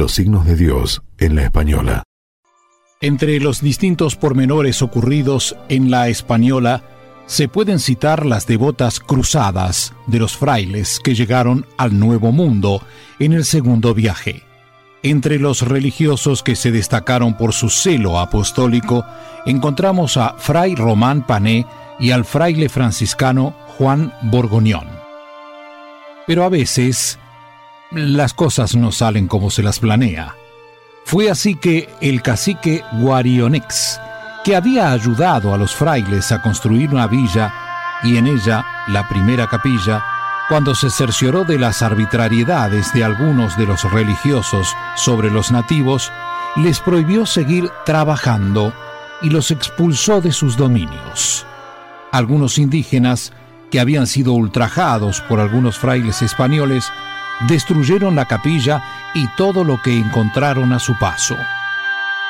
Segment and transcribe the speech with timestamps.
[0.00, 2.04] Los signos de Dios en la Española.
[3.02, 6.82] Entre los distintos pormenores ocurridos en la Española,
[7.26, 12.80] se pueden citar las devotas cruzadas de los frailes que llegaron al Nuevo Mundo
[13.18, 14.42] en el segundo viaje.
[15.02, 19.04] Entre los religiosos que se destacaron por su celo apostólico,
[19.44, 21.66] encontramos a Fray Román Pané
[21.98, 24.88] y al fraile franciscano Juan Borgoñón.
[26.26, 27.18] Pero a veces
[27.90, 30.36] las cosas no salen como se las planea.
[31.04, 34.00] Fue así que el cacique Guarionex,
[34.44, 37.52] que había ayudado a los frailes a construir una villa
[38.02, 40.04] y en ella la primera capilla,
[40.48, 46.12] cuando se cercioró de las arbitrariedades de algunos de los religiosos sobre los nativos,
[46.56, 48.72] les prohibió seguir trabajando
[49.22, 51.46] y los expulsó de sus dominios.
[52.12, 53.32] Algunos indígenas,
[53.70, 56.90] que habían sido ultrajados por algunos frailes españoles,
[57.48, 58.82] destruyeron la capilla
[59.14, 61.36] y todo lo que encontraron a su paso.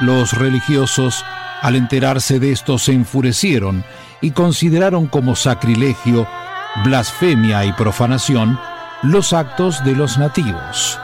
[0.00, 1.24] Los religiosos
[1.62, 3.84] al enterarse de esto se enfurecieron
[4.20, 6.26] y consideraron como sacrilegio,
[6.84, 8.58] blasfemia y profanación
[9.02, 10.98] los actos de los nativos.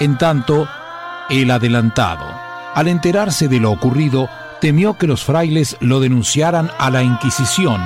[0.00, 0.68] En tanto,
[1.30, 2.26] el adelantado,
[2.74, 4.28] al enterarse de lo ocurrido,
[4.60, 7.82] temió que los frailes lo denunciaran a la Inquisición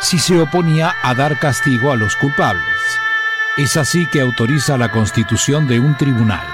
[0.00, 2.64] si se oponía a dar castigo a los culpables.
[3.58, 6.46] Es así que autoriza la constitución de un tribunal.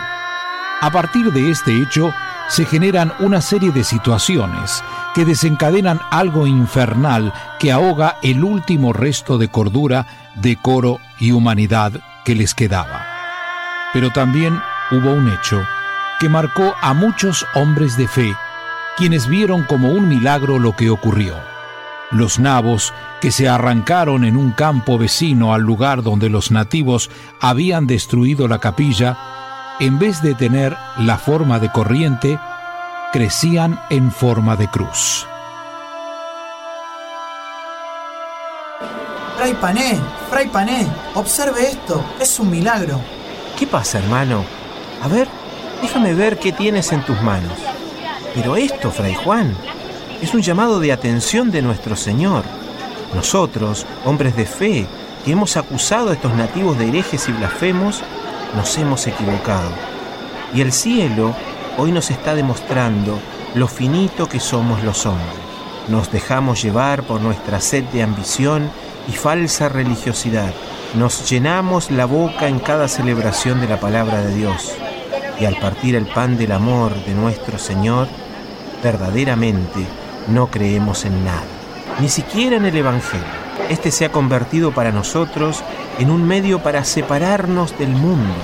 [0.80, 2.14] A partir de este hecho,
[2.48, 4.83] se generan una serie de situaciones
[5.14, 11.92] que desencadenan algo infernal que ahoga el último resto de cordura, decoro y humanidad
[12.24, 13.05] que les quedaba.
[13.92, 14.58] Pero también
[14.91, 15.62] hubo un hecho
[16.20, 18.34] que marcó a muchos hombres de fe,
[18.96, 21.36] quienes vieron como un milagro lo que ocurrió.
[22.11, 22.94] Los nabos
[23.25, 28.58] que se arrancaron en un campo vecino al lugar donde los nativos habían destruido la
[28.58, 29.17] capilla,
[29.80, 32.39] en vez de tener la forma de corriente,
[33.14, 35.27] crecían en forma de cruz.
[39.39, 39.98] Fray Pané,
[40.29, 43.01] Fray Pané, observe esto, es un milagro.
[43.58, 44.45] ¿Qué pasa, hermano?
[45.02, 45.29] A ver,
[45.80, 47.56] déjame ver qué tienes en tus manos.
[48.35, 49.56] Pero esto, Fray Juan,
[50.20, 52.45] es un llamado de atención de nuestro Señor.
[53.14, 54.86] Nosotros, hombres de fe,
[55.25, 58.02] que hemos acusado a estos nativos de herejes y blasfemos,
[58.57, 59.70] nos hemos equivocado.
[60.52, 61.35] Y el cielo
[61.79, 63.19] hoy nos está demostrando
[63.55, 65.45] lo finito que somos los hombres.
[65.89, 68.70] Nos dejamos llevar por nuestra sed de ambición
[69.08, 70.53] y falsa religiosidad.
[70.95, 74.73] Nos llenamos la boca en cada celebración de la palabra de Dios.
[75.41, 78.08] Y al partir el pan del amor de nuestro Señor,
[78.83, 79.86] verdaderamente
[80.29, 81.42] no creemos en nada,
[82.00, 83.27] ni siquiera en el Evangelio.
[83.68, 85.62] Este se ha convertido para nosotros
[85.98, 88.34] en un medio para separarnos del mundo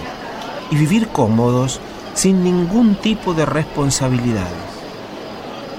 [0.70, 1.80] y vivir cómodos
[2.14, 4.52] sin ningún tipo de responsabilidades,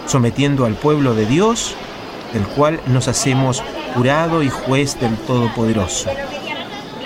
[0.05, 1.75] sometiendo al pueblo de Dios,
[2.33, 3.63] del cual nos hacemos
[3.95, 6.09] jurado y juez del Todopoderoso,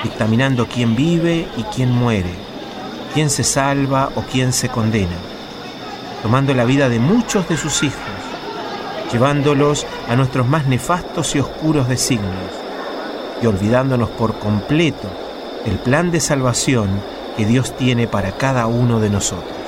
[0.03, 2.33] dictaminando quién vive y quién muere,
[3.13, 5.17] quién se salva o quién se condena,
[6.21, 8.14] tomando la vida de muchos de sus hijos,
[9.11, 12.51] llevándolos a nuestros más nefastos y oscuros designios,
[13.41, 15.09] y olvidándonos por completo
[15.65, 16.89] el plan de salvación
[17.35, 19.64] que Dios tiene para cada uno de nosotros.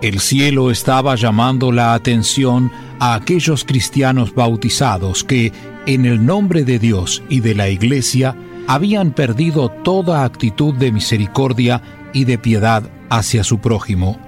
[0.00, 2.70] El cielo estaba llamando la atención
[3.00, 5.52] a aquellos cristianos bautizados que,
[5.86, 8.36] en el nombre de Dios y de la Iglesia,
[8.68, 11.82] habían perdido toda actitud de misericordia
[12.12, 14.18] y de piedad hacia su prójimo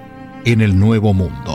[0.43, 1.50] en el nuevo mundo.